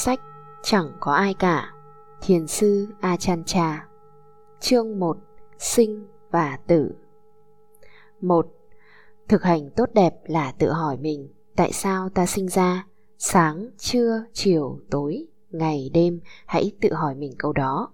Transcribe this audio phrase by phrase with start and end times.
[0.00, 0.20] Sách
[0.62, 1.72] Chẳng có ai cả
[2.20, 3.86] Thiền sư Achan Cha
[4.60, 5.16] Chương 1
[5.58, 6.94] Sinh và tử
[8.20, 8.46] 1.
[9.28, 12.86] Thực hành tốt đẹp là tự hỏi mình Tại sao ta sinh ra
[13.18, 17.92] Sáng, trưa, chiều, tối, ngày, đêm Hãy tự hỏi mình câu đó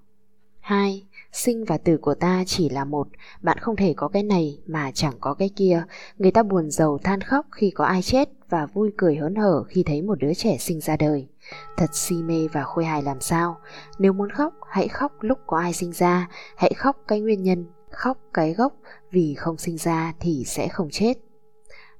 [0.60, 1.06] 2.
[1.32, 3.08] Sinh và tử của ta chỉ là một
[3.42, 5.84] Bạn không thể có cái này mà chẳng có cái kia
[6.18, 9.64] Người ta buồn giàu than khóc khi có ai chết và vui cười hớn hở
[9.68, 11.28] khi thấy một đứa trẻ sinh ra đời.
[11.76, 13.60] Thật si mê và khôi hài làm sao.
[13.98, 16.28] Nếu muốn khóc hãy khóc lúc có ai sinh ra.
[16.56, 18.74] Hãy khóc cái nguyên nhân Khóc cái gốc.
[19.10, 21.14] Vì không sinh ra thì sẽ không chết.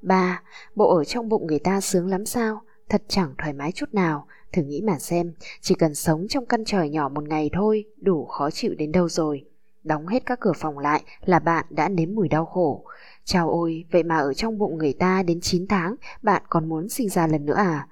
[0.02, 0.42] 3.
[0.74, 2.60] Bộ ở trong bụng người ta sướng lắm sao?
[2.88, 4.27] Thật chẳng thoải mái chút nào.
[4.52, 8.27] Thử nghĩ mà xem, chỉ cần sống trong căn tròi nhỏ một ngày thôi, đủ
[8.27, 9.44] khó chịu đến đâu rồi.
[9.84, 12.84] Đóng hết các cửa phòng lại là bạn đã nếm mùi đau khổ.
[13.24, 16.88] Chào ôi, vậy mà ở trong bụng người ta đến 9 tháng, bạn còn muốn
[16.88, 17.88] sinh ra lần nữa à?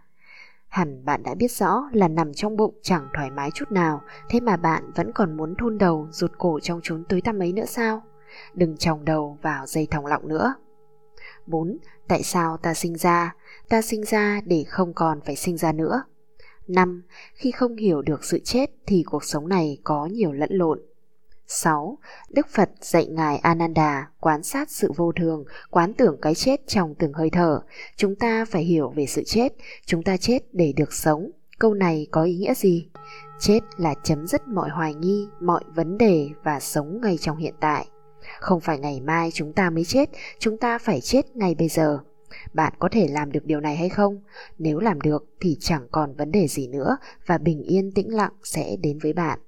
[0.68, 4.40] Hẳn bạn đã biết rõ là nằm trong bụng chẳng thoải mái chút nào, thế
[4.40, 7.66] mà bạn vẫn còn muốn thun đầu, rụt cổ trong chốn tối tăm ấy nữa
[7.66, 8.02] sao?
[8.54, 10.54] Đừng tròng đầu vào dây thòng lọng nữa.
[11.46, 11.78] 4.
[12.08, 13.34] Tại sao ta sinh ra?
[13.68, 16.02] Ta sinh ra để không còn phải sinh ra nữa.
[16.68, 17.02] 5.
[17.34, 20.80] Khi không hiểu được sự chết thì cuộc sống này có nhiều lẫn lộn.
[21.52, 21.98] 6.
[22.30, 26.94] Đức Phật dạy Ngài Ananda quán sát sự vô thường, quán tưởng cái chết trong
[26.94, 27.60] từng hơi thở.
[27.96, 29.52] Chúng ta phải hiểu về sự chết,
[29.86, 31.30] chúng ta chết để được sống.
[31.58, 32.88] Câu này có ý nghĩa gì?
[33.40, 37.54] Chết là chấm dứt mọi hoài nghi, mọi vấn đề và sống ngay trong hiện
[37.60, 37.86] tại.
[38.40, 41.98] Không phải ngày mai chúng ta mới chết, chúng ta phải chết ngay bây giờ.
[42.52, 44.20] Bạn có thể làm được điều này hay không?
[44.58, 48.32] Nếu làm được thì chẳng còn vấn đề gì nữa và bình yên tĩnh lặng
[48.42, 49.38] sẽ đến với bạn.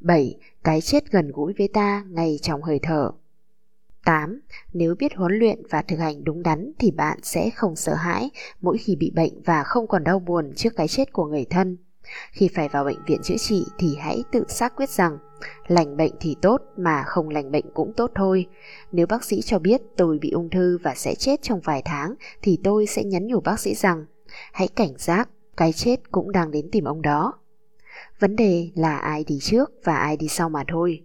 [0.00, 0.36] 7.
[0.64, 3.10] Cái chết gần gũi với ta ngay trong hơi thở.
[4.04, 4.40] 8.
[4.72, 8.30] Nếu biết huấn luyện và thực hành đúng đắn thì bạn sẽ không sợ hãi
[8.60, 11.76] mỗi khi bị bệnh và không còn đau buồn trước cái chết của người thân.
[12.30, 15.18] Khi phải vào bệnh viện chữa trị thì hãy tự xác quyết rằng
[15.66, 18.46] lành bệnh thì tốt mà không lành bệnh cũng tốt thôi.
[18.92, 22.14] Nếu bác sĩ cho biết tôi bị ung thư và sẽ chết trong vài tháng
[22.42, 24.06] thì tôi sẽ nhắn nhủ bác sĩ rằng
[24.52, 27.32] hãy cảnh giác, cái chết cũng đang đến tìm ông đó.
[28.18, 31.04] Vấn đề là ai đi trước và ai đi sau mà thôi.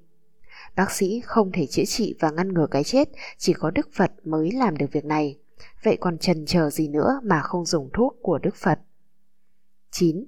[0.75, 4.11] Bác sĩ không thể chữa trị và ngăn ngừa cái chết, chỉ có Đức Phật
[4.23, 5.37] mới làm được việc này.
[5.83, 8.79] Vậy còn trần chờ gì nữa mà không dùng thuốc của Đức Phật?
[9.91, 10.25] 9.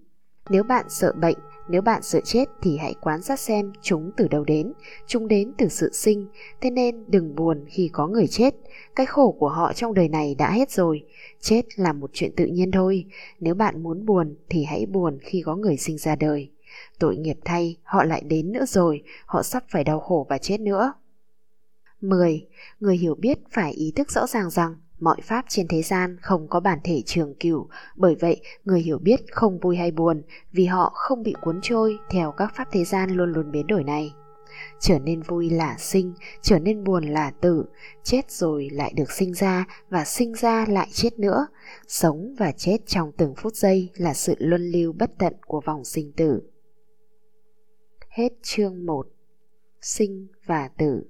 [0.49, 1.37] Nếu bạn sợ bệnh,
[1.69, 4.73] nếu bạn sợ chết thì hãy quan sát xem chúng từ đâu đến.
[5.07, 6.27] Chúng đến từ sự sinh,
[6.61, 8.55] thế nên đừng buồn khi có người chết.
[8.95, 11.05] Cái khổ của họ trong đời này đã hết rồi.
[11.39, 13.05] Chết là một chuyện tự nhiên thôi.
[13.39, 16.51] Nếu bạn muốn buồn thì hãy buồn khi có người sinh ra đời.
[16.99, 20.59] Tội nghiệp thay, họ lại đến nữa rồi, họ sắp phải đau khổ và chết
[20.59, 20.93] nữa.
[22.01, 22.47] 10.
[22.79, 26.47] Người hiểu biết phải ý thức rõ ràng rằng Mọi pháp trên thế gian không
[26.47, 30.21] có bản thể trường cửu, bởi vậy người hiểu biết không vui hay buồn
[30.51, 33.83] vì họ không bị cuốn trôi theo các pháp thế gian luôn luôn biến đổi
[33.83, 34.13] này.
[34.79, 37.65] Trở nên vui là sinh, trở nên buồn là tử,
[38.03, 41.47] chết rồi lại được sinh ra và sinh ra lại chết nữa.
[41.87, 45.85] Sống và chết trong từng phút giây là sự luân lưu bất tận của vòng
[45.85, 46.41] sinh tử.
[48.11, 49.07] Hết chương 1
[49.81, 51.03] Sinh và tử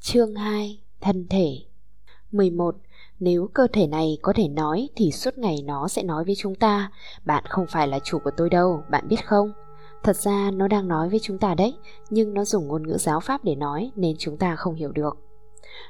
[0.00, 1.58] Chương 2 Thân thể
[2.32, 2.76] 11.
[3.20, 6.54] Nếu cơ thể này có thể nói thì suốt ngày nó sẽ nói với chúng
[6.54, 6.90] ta
[7.24, 9.52] Bạn không phải là chủ của tôi đâu, bạn biết không?
[10.02, 11.76] Thật ra nó đang nói với chúng ta đấy
[12.10, 15.25] Nhưng nó dùng ngôn ngữ giáo pháp để nói nên chúng ta không hiểu được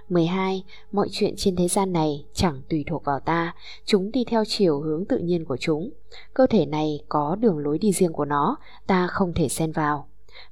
[0.08, 0.64] 12.
[0.92, 3.54] Mọi chuyện trên thế gian này chẳng tùy thuộc vào ta,
[3.84, 5.90] chúng đi theo chiều hướng tự nhiên của chúng.
[6.34, 8.56] Cơ thể này có đường lối đi riêng của nó,
[8.86, 10.06] ta không thể xen vào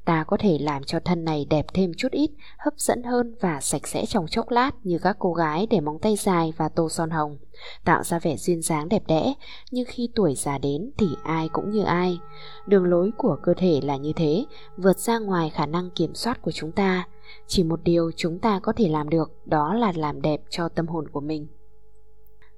[0.05, 3.61] ta có thể làm cho thân này đẹp thêm chút ít, hấp dẫn hơn và
[3.61, 6.89] sạch sẽ trong chốc lát như các cô gái để móng tay dài và tô
[6.89, 7.39] son hồng,
[7.85, 9.35] tạo ra vẻ duyên dáng đẹp đẽ,
[9.71, 12.19] nhưng khi tuổi già đến thì ai cũng như ai.
[12.67, 14.45] Đường lối của cơ thể là như thế,
[14.77, 17.05] vượt ra ngoài khả năng kiểm soát của chúng ta.
[17.47, 20.87] Chỉ một điều chúng ta có thể làm được đó là làm đẹp cho tâm
[20.87, 21.47] hồn của mình.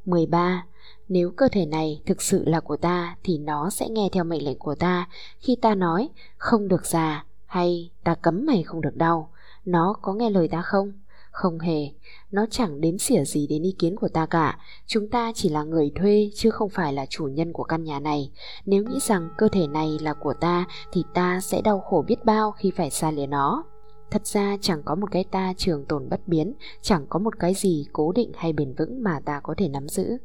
[0.05, 0.67] 13.
[1.09, 4.45] Nếu cơ thể này thực sự là của ta thì nó sẽ nghe theo mệnh
[4.45, 5.09] lệnh của ta
[5.39, 9.31] khi ta nói không được già hay ta cấm mày không được đau.
[9.65, 10.93] Nó có nghe lời ta không?
[11.31, 11.89] Không hề,
[12.31, 14.59] nó chẳng đếm xỉa gì đến ý kiến của ta cả.
[14.87, 18.01] Chúng ta chỉ là người thuê chứ không phải là chủ nhân của căn nhà
[18.01, 18.31] này.
[18.67, 22.25] Nếu nghĩ rằng cơ thể này là của ta thì ta sẽ đau khổ biết
[22.25, 23.65] bao khi phải xa lìa nó.
[24.11, 27.55] Thật ra chẳng có một cái ta trường tồn bất biến, chẳng có một cái
[27.55, 30.17] gì cố định hay bền vững mà ta có thể nắm giữ.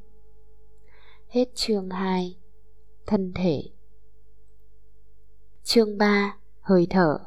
[1.27, 2.35] Hết chương 2
[3.05, 3.63] Thân thể
[5.63, 7.19] Chương 3 Hơi thở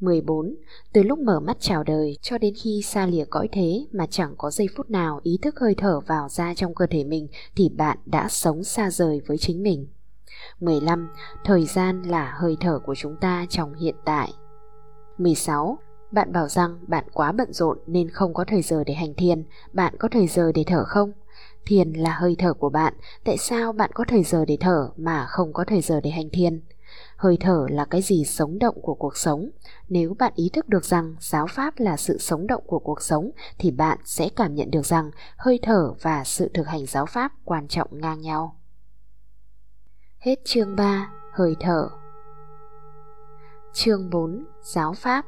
[0.00, 0.56] 14.
[0.92, 4.34] Từ lúc mở mắt chào đời cho đến khi xa lìa cõi thế mà chẳng
[4.38, 7.68] có giây phút nào ý thức hơi thở vào ra trong cơ thể mình thì
[7.68, 9.86] bạn đã sống xa rời với chính mình.
[10.60, 11.08] 15.
[11.44, 14.32] Thời gian là hơi thở của chúng ta trong hiện tại.
[15.18, 15.78] 16.
[16.12, 19.44] Bạn bảo rằng bạn quá bận rộn nên không có thời giờ để hành thiền,
[19.72, 21.12] bạn có thời giờ để thở không?
[21.66, 25.26] Thiền là hơi thở của bạn, tại sao bạn có thời giờ để thở mà
[25.26, 26.60] không có thời giờ để hành thiền?
[27.16, 29.50] Hơi thở là cái gì sống động của cuộc sống.
[29.88, 33.30] Nếu bạn ý thức được rằng giáo pháp là sự sống động của cuộc sống
[33.58, 37.32] thì bạn sẽ cảm nhận được rằng hơi thở và sự thực hành giáo pháp
[37.44, 38.56] quan trọng ngang nhau.
[40.18, 41.88] Hết chương 3, hơi thở.
[43.78, 45.26] Chương 4, giáo pháp.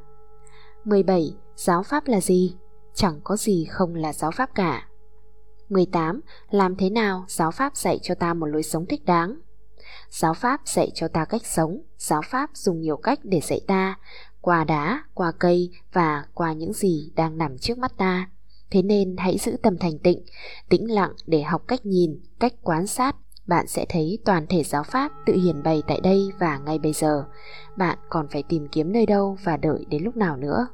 [0.85, 1.37] 17.
[1.56, 2.56] Giáo pháp là gì?
[2.95, 4.89] Chẳng có gì không là giáo pháp cả.
[5.69, 6.21] 18.
[6.50, 9.41] Làm thế nào giáo pháp dạy cho ta một lối sống thích đáng?
[10.11, 13.99] Giáo pháp dạy cho ta cách sống, giáo pháp dùng nhiều cách để dạy ta,
[14.41, 18.31] qua đá, qua cây và qua những gì đang nằm trước mắt ta.
[18.71, 20.25] Thế nên hãy giữ tâm thành tịnh,
[20.69, 23.17] tĩnh lặng để học cách nhìn, cách quan sát.
[23.49, 26.93] Bạn sẽ thấy toàn thể giáo pháp tự hiển bày tại đây và ngay bây
[26.93, 27.25] giờ.
[27.77, 30.67] Bạn còn phải tìm kiếm nơi đâu và đợi đến lúc nào nữa.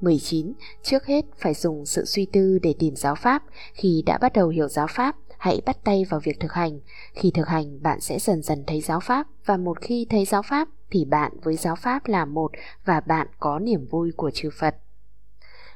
[0.00, 0.52] 19.
[0.82, 3.42] Trước hết phải dùng sự suy tư để tìm giáo pháp.
[3.74, 6.80] Khi đã bắt đầu hiểu giáo pháp, hãy bắt tay vào việc thực hành.
[7.12, 10.42] Khi thực hành, bạn sẽ dần dần thấy giáo pháp và một khi thấy giáo
[10.42, 12.50] pháp thì bạn với giáo pháp là một
[12.84, 14.76] và bạn có niềm vui của chư Phật.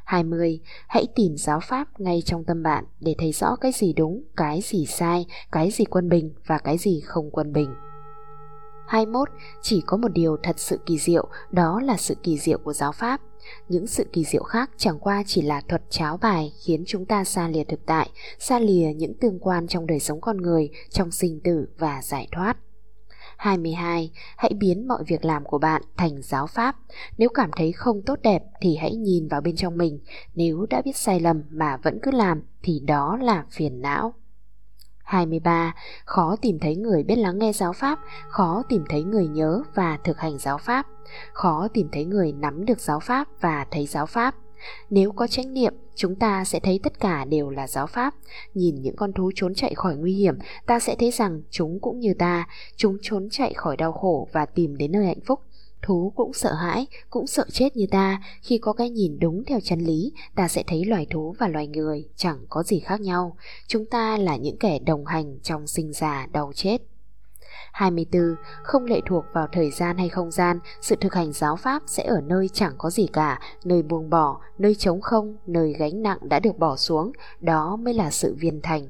[0.04, 0.60] 20.
[0.88, 4.60] Hãy tìm giáo pháp ngay trong tâm bạn để thấy rõ cái gì đúng, cái
[4.62, 7.74] gì sai, cái gì quân bình và cái gì không quân bình.
[8.86, 9.28] 21.
[9.62, 12.92] Chỉ có một điều thật sự kỳ diệu, đó là sự kỳ diệu của giáo
[12.92, 13.20] pháp.
[13.68, 17.24] Những sự kỳ diệu khác chẳng qua chỉ là thuật cháo bài khiến chúng ta
[17.24, 21.10] xa lìa thực tại, xa lìa những tương quan trong đời sống con người, trong
[21.10, 22.56] sinh tử và giải thoát.
[23.36, 24.10] 22.
[24.36, 26.76] Hãy biến mọi việc làm của bạn thành giáo pháp.
[27.18, 30.00] Nếu cảm thấy không tốt đẹp thì hãy nhìn vào bên trong mình.
[30.34, 34.14] Nếu đã biết sai lầm mà vẫn cứ làm thì đó là phiền não.
[35.04, 35.74] 23.
[36.04, 37.98] Khó tìm thấy người biết lắng nghe giáo pháp,
[38.28, 40.86] khó tìm thấy người nhớ và thực hành giáo pháp,
[41.32, 44.34] khó tìm thấy người nắm được giáo pháp và thấy giáo pháp.
[44.90, 48.14] Nếu có chánh niệm, chúng ta sẽ thấy tất cả đều là giáo pháp.
[48.54, 52.00] Nhìn những con thú trốn chạy khỏi nguy hiểm, ta sẽ thấy rằng chúng cũng
[52.00, 55.40] như ta, chúng trốn chạy khỏi đau khổ và tìm đến nơi hạnh phúc.
[55.82, 59.60] Thú cũng sợ hãi, cũng sợ chết như ta, khi có cái nhìn đúng theo
[59.60, 63.36] chân lý, ta sẽ thấy loài thú và loài người chẳng có gì khác nhau.
[63.66, 66.78] Chúng ta là những kẻ đồng hành trong sinh già đau chết.
[67.74, 68.36] 24.
[68.62, 72.04] Không lệ thuộc vào thời gian hay không gian, sự thực hành giáo pháp sẽ
[72.04, 76.18] ở nơi chẳng có gì cả, nơi buông bỏ, nơi trống không, nơi gánh nặng
[76.22, 78.88] đã được bỏ xuống, đó mới là sự viên thành.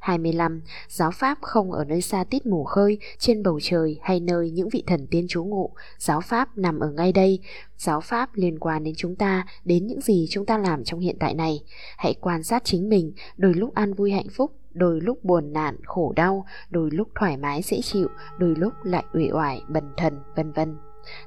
[0.00, 0.62] 25.
[0.88, 4.68] Giáo Pháp không ở nơi xa tít mù khơi, trên bầu trời hay nơi những
[4.68, 5.70] vị thần tiên trú ngụ.
[5.98, 7.38] Giáo Pháp nằm ở ngay đây.
[7.76, 11.16] Giáo Pháp liên quan đến chúng ta, đến những gì chúng ta làm trong hiện
[11.20, 11.60] tại này.
[11.96, 15.76] Hãy quan sát chính mình, đôi lúc an vui hạnh phúc, đôi lúc buồn nạn,
[15.84, 20.18] khổ đau, đôi lúc thoải mái dễ chịu, đôi lúc lại uể oải, bần thần,
[20.36, 20.76] vân vân.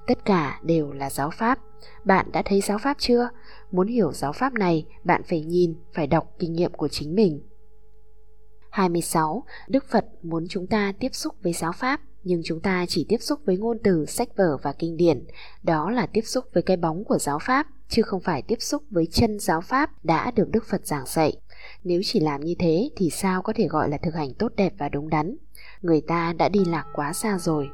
[0.08, 1.60] Tất cả đều là giáo pháp.
[2.06, 3.30] Bạn đã thấy giáo pháp chưa?
[3.72, 7.42] Muốn hiểu giáo pháp này, bạn phải nhìn, phải đọc kinh nghiệm của chính mình.
[8.72, 9.44] 26.
[9.68, 13.18] Đức Phật muốn chúng ta tiếp xúc với giáo pháp, nhưng chúng ta chỉ tiếp
[13.18, 15.26] xúc với ngôn từ, sách vở và kinh điển.
[15.64, 18.84] Đó là tiếp xúc với cái bóng của giáo pháp, chứ không phải tiếp xúc
[18.90, 21.34] với chân giáo pháp đã được Đức Phật giảng dạy.
[21.88, 24.74] Nếu chỉ làm như thế thì sao có thể gọi là thực hành tốt đẹp
[24.78, 25.38] và đúng đắn?
[25.81, 27.70] Người ta đã đi lạc quá xa rồi.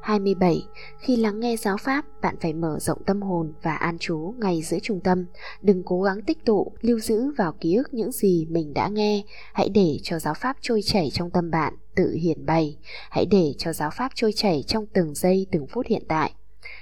[0.00, 0.66] 27.
[0.98, 4.62] Khi lắng nghe giáo pháp, bạn phải mở rộng tâm hồn và an trú ngay
[4.62, 5.26] giữa trung tâm.
[5.62, 9.22] Đừng cố gắng tích tụ, lưu giữ vào ký ức những gì mình đã nghe.
[9.52, 12.78] Hãy để cho giáo pháp trôi chảy trong tâm bạn, tự hiển bày.
[13.10, 16.32] Hãy để cho giáo pháp trôi chảy trong từng giây, từng phút hiện tại.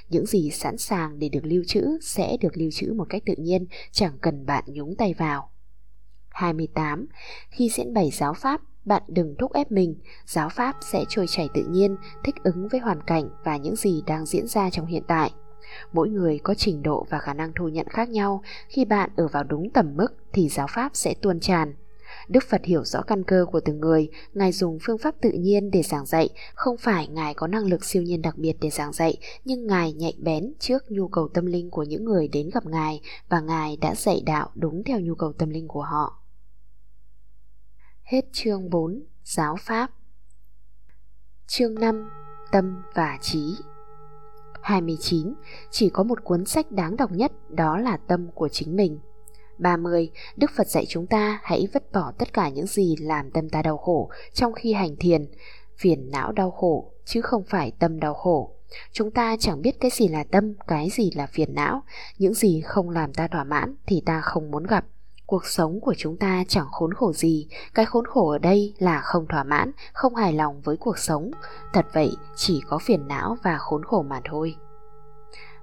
[0.09, 3.35] Những gì sẵn sàng để được lưu trữ sẽ được lưu trữ một cách tự
[3.39, 5.51] nhiên, chẳng cần bạn nhúng tay vào.
[6.31, 7.07] 28.
[7.51, 9.95] Khi diễn bày giáo pháp, bạn đừng thúc ép mình,
[10.27, 14.03] giáo pháp sẽ trôi chảy tự nhiên, thích ứng với hoàn cảnh và những gì
[14.07, 15.31] đang diễn ra trong hiện tại.
[15.93, 19.29] Mỗi người có trình độ và khả năng thu nhận khác nhau, khi bạn ở
[19.29, 21.75] vào đúng tầm mức thì giáo pháp sẽ tuôn tràn.
[22.29, 25.71] Đức Phật hiểu rõ căn cơ của từng người, Ngài dùng phương pháp tự nhiên
[25.71, 28.93] để giảng dạy, không phải Ngài có năng lực siêu nhiên đặc biệt để giảng
[28.93, 32.67] dạy, nhưng Ngài nhạy bén trước nhu cầu tâm linh của những người đến gặp
[32.67, 36.20] Ngài và Ngài đã dạy đạo đúng theo nhu cầu tâm linh của họ.
[38.11, 39.91] Hết chương 4 Giáo Pháp
[41.47, 42.11] Chương 5
[42.53, 43.57] Tâm và Trí
[44.63, 45.35] 29.
[45.71, 48.99] Chỉ có một cuốn sách đáng đọc nhất đó là tâm của chính mình
[49.59, 50.11] 30.
[50.37, 53.63] Đức Phật dạy chúng ta hãy vứt bỏ tất cả những gì làm tâm ta
[53.63, 55.27] đau khổ trong khi hành thiền
[55.77, 58.57] Phiền não đau khổ chứ không phải tâm đau khổ
[58.93, 61.83] Chúng ta chẳng biết cái gì là tâm, cái gì là phiền não,
[62.19, 64.85] những gì không làm ta thỏa mãn thì ta không muốn gặp.
[65.31, 69.01] Cuộc sống của chúng ta chẳng khốn khổ gì, cái khốn khổ ở đây là
[69.01, 71.31] không thỏa mãn, không hài lòng với cuộc sống.
[71.73, 74.57] Thật vậy, chỉ có phiền não và khốn khổ mà thôi.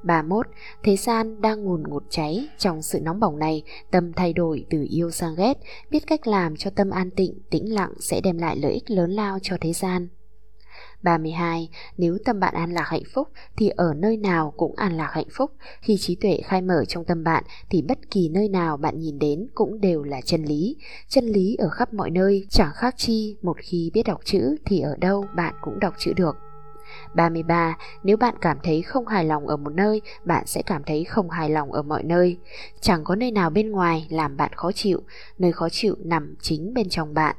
[0.03, 0.47] 31.
[0.83, 4.87] Thế gian đang ngùn ngụt cháy, trong sự nóng bỏng này, tâm thay đổi từ
[4.89, 5.53] yêu sang ghét,
[5.89, 9.11] biết cách làm cho tâm an tịnh, tĩnh lặng sẽ đem lại lợi ích lớn
[9.11, 10.07] lao cho thế gian.
[11.03, 11.69] 32.
[11.97, 15.29] Nếu tâm bạn an lạc hạnh phúc thì ở nơi nào cũng an lạc hạnh
[15.31, 15.51] phúc.
[15.81, 19.19] Khi trí tuệ khai mở trong tâm bạn thì bất kỳ nơi nào bạn nhìn
[19.19, 20.75] đến cũng đều là chân lý.
[21.07, 24.79] Chân lý ở khắp mọi nơi, chẳng khác chi một khi biết đọc chữ thì
[24.79, 26.37] ở đâu bạn cũng đọc chữ được.
[27.15, 27.77] 33.
[28.03, 31.29] Nếu bạn cảm thấy không hài lòng ở một nơi, bạn sẽ cảm thấy không
[31.29, 32.37] hài lòng ở mọi nơi.
[32.81, 35.01] Chẳng có nơi nào bên ngoài làm bạn khó chịu,
[35.37, 37.35] nơi khó chịu nằm chính bên trong bạn.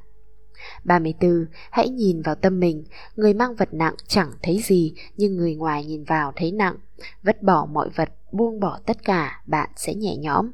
[0.84, 1.46] 34.
[1.70, 2.84] Hãy nhìn vào tâm mình,
[3.16, 6.76] người mang vật nặng chẳng thấy gì, nhưng người ngoài nhìn vào thấy nặng.
[7.22, 10.50] Vứt bỏ mọi vật, buông bỏ tất cả, bạn sẽ nhẹ nhõm.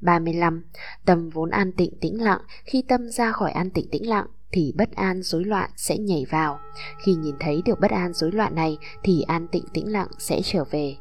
[0.00, 0.64] 35.
[1.04, 4.74] Tâm vốn an tịnh tĩnh lặng, khi tâm ra khỏi an tịnh tĩnh lặng thì
[4.76, 6.58] bất an rối loạn sẽ nhảy vào.
[6.98, 10.40] Khi nhìn thấy được bất an rối loạn này thì an tịnh tĩnh lặng sẽ
[10.44, 10.96] trở về.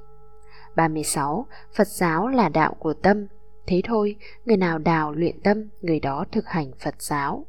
[0.75, 1.47] 36.
[1.75, 3.27] Phật giáo là đạo của tâm.
[3.67, 4.15] Thế thôi,
[4.45, 7.45] người nào đào luyện tâm, người đó thực hành Phật giáo.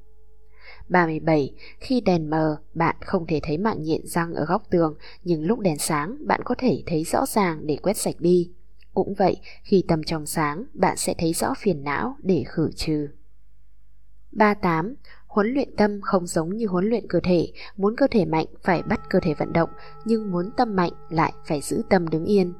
[0.88, 1.54] 37.
[1.80, 5.60] Khi đèn mờ, bạn không thể thấy mạng nhện răng ở góc tường, nhưng lúc
[5.60, 8.50] đèn sáng, bạn có thể thấy rõ ràng để quét sạch đi.
[8.94, 13.08] Cũng vậy, khi tâm trong sáng, bạn sẽ thấy rõ phiền não để khử trừ.
[14.32, 14.94] 38.
[15.26, 18.82] Huấn luyện tâm không giống như huấn luyện cơ thể, muốn cơ thể mạnh phải
[18.82, 19.70] bắt cơ thể vận động,
[20.04, 22.52] nhưng muốn tâm mạnh lại phải giữ tâm đứng yên.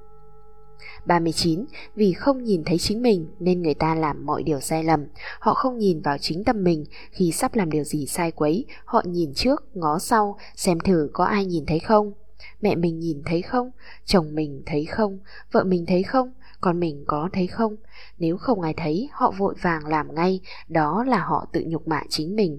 [1.07, 1.65] 39.
[1.95, 5.07] Vì không nhìn thấy chính mình nên người ta làm mọi điều sai lầm.
[5.41, 8.65] Họ không nhìn vào chính tâm mình khi sắp làm điều gì sai quấy.
[8.85, 12.13] Họ nhìn trước, ngó sau, xem thử có ai nhìn thấy không.
[12.61, 13.71] Mẹ mình nhìn thấy không?
[14.05, 15.19] Chồng mình thấy không?
[15.53, 16.33] Vợ mình thấy không?
[16.61, 17.77] Còn mình có thấy không?
[18.19, 22.03] Nếu không ai thấy, họ vội vàng làm ngay, đó là họ tự nhục mạ
[22.09, 22.59] chính mình.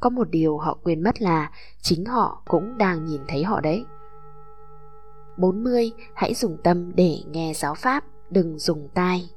[0.00, 1.50] Có một điều họ quên mất là
[1.82, 3.84] chính họ cũng đang nhìn thấy họ đấy.
[5.36, 5.90] 40.
[6.14, 9.28] Hãy dùng tâm để nghe giáo pháp, đừng dùng tai.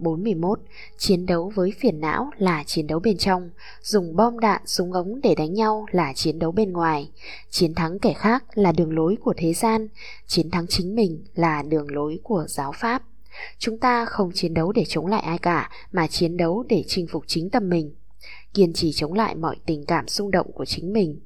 [0.00, 0.60] 41.
[0.98, 3.50] Chiến đấu với phiền não là chiến đấu bên trong,
[3.82, 7.10] dùng bom đạn súng ống để đánh nhau là chiến đấu bên ngoài.
[7.50, 9.88] Chiến thắng kẻ khác là đường lối của thế gian,
[10.26, 13.02] chiến thắng chính mình là đường lối của giáo pháp.
[13.58, 17.06] Chúng ta không chiến đấu để chống lại ai cả, mà chiến đấu để chinh
[17.06, 17.94] phục chính tâm mình.
[18.54, 21.20] Kiên trì chống lại mọi tình cảm xung động của chính mình.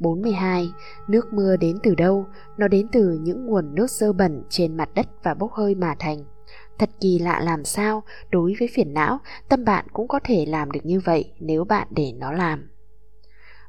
[0.00, 0.72] 42.
[1.08, 2.26] Nước mưa đến từ đâu?
[2.56, 5.94] Nó đến từ những nguồn nước dơ bẩn trên mặt đất và bốc hơi mà
[5.98, 6.24] thành.
[6.78, 10.70] Thật kỳ lạ làm sao, đối với phiền não, tâm bạn cũng có thể làm
[10.70, 12.70] được như vậy nếu bạn để nó làm.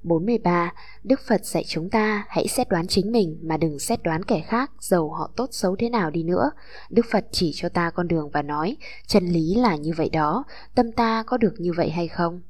[0.03, 0.73] 43.
[1.03, 4.41] Đức Phật dạy chúng ta hãy xét đoán chính mình mà đừng xét đoán kẻ
[4.47, 6.51] khác dầu họ tốt xấu thế nào đi nữa.
[6.89, 10.43] Đức Phật chỉ cho ta con đường và nói, chân lý là như vậy đó,
[10.75, 12.41] tâm ta có được như vậy hay không?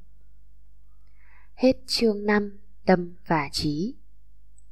[1.54, 3.94] Hết chương 5 tâm và trí.